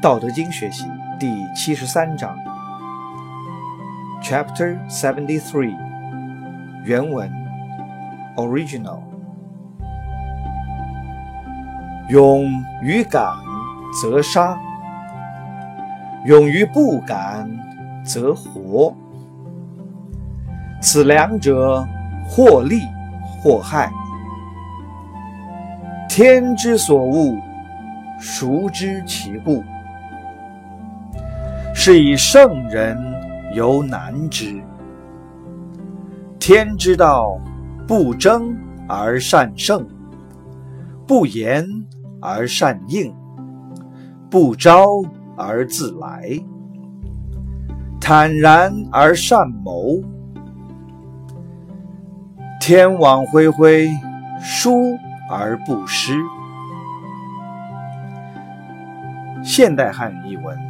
[0.00, 0.86] 道德经学习
[1.18, 2.34] 第七十三章
[4.22, 5.76] ，Chapter Seventy Three，
[6.86, 7.30] 原文
[8.34, 9.00] ，Original。
[12.08, 13.30] 勇于敢
[14.00, 14.58] 则杀，
[16.24, 17.46] 勇于不敢
[18.02, 18.96] 则活。
[20.80, 21.86] 此两者，
[22.26, 22.80] 或利
[23.42, 23.92] 或害。
[26.08, 27.36] 天之所恶，
[28.18, 29.62] 孰知其故？
[31.82, 32.94] 是以圣人
[33.54, 34.62] 犹难之。
[36.38, 37.38] 天之道，
[37.88, 38.54] 不争
[38.86, 39.88] 而善胜，
[41.06, 41.66] 不言
[42.20, 43.10] 而善应，
[44.28, 44.88] 不招
[45.38, 46.38] 而自来，
[47.98, 50.02] 坦然而善谋。
[52.60, 53.88] 天网恢恢，
[54.38, 54.98] 疏
[55.30, 56.12] 而不失。
[59.42, 60.69] 现代汉语译文。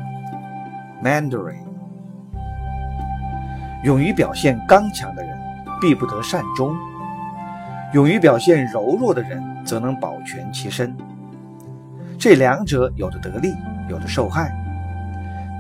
[1.02, 1.64] Mandarin，
[3.84, 5.38] 勇于表现刚强的人，
[5.80, 6.74] 必不得善终；
[7.94, 10.94] 勇于表现柔弱的人，则能保全其身。
[12.18, 13.54] 这两者有的得利，
[13.88, 14.54] 有的受害。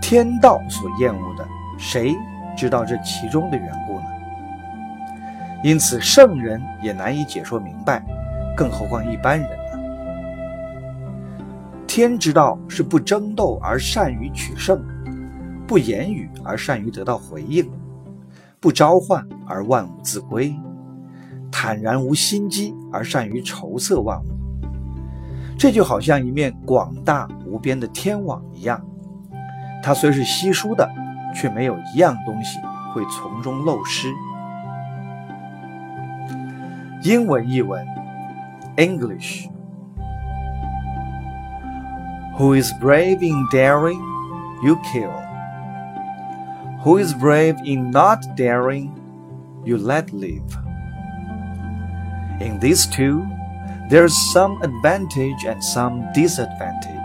[0.02, 2.14] 天道所厌恶的，谁
[2.54, 4.04] 知道这其中的缘故呢？
[5.62, 8.02] 因此，圣人也难以解说明白，
[8.54, 9.56] 更何况一般人呢？
[11.86, 14.78] 天之道是不争斗而善于取胜。
[15.70, 17.70] 不言语而善于得到回应，
[18.58, 20.52] 不召唤而万物自归，
[21.48, 24.24] 坦然无心机而善于筹策万物。
[25.56, 28.84] 这就好像一面广大无边的天网一样，
[29.80, 30.90] 它虽是稀疏的，
[31.36, 32.58] 却没有一样东西
[32.92, 34.12] 会从中漏失。
[37.04, 37.86] 英文译文
[38.76, 39.40] ：English，Who
[42.60, 44.00] is brave in daring,
[44.64, 45.19] you kill.
[46.82, 48.96] Who is brave in not daring,
[49.66, 50.56] you let live.
[52.40, 53.28] In these two,
[53.90, 56.96] there's some advantage and some disadvantage.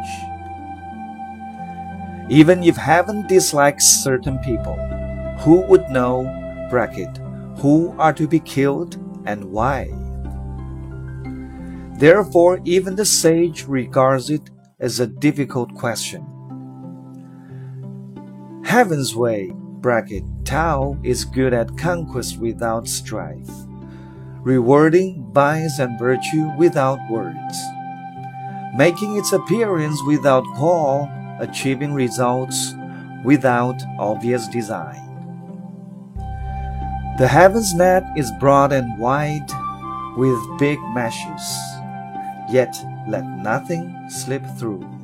[2.30, 4.78] Even if heaven dislikes certain people,
[5.40, 6.24] who would know,
[6.70, 7.18] bracket,
[7.58, 9.90] who are to be killed and why?
[12.00, 14.50] Therefore, even the sage regards it
[14.80, 16.26] as a difficult question.
[18.64, 19.52] Heaven's way
[19.86, 23.52] bracket Tao is good at conquest without strife,
[24.42, 27.60] rewarding vice and virtue without words,
[28.76, 31.08] making its appearance without call,
[31.40, 32.74] achieving results
[33.24, 35.06] without obvious design.
[37.20, 39.52] The heaven's net is broad and wide,
[40.18, 41.46] with big meshes,
[42.50, 42.76] yet
[43.08, 44.95] let nothing slip through.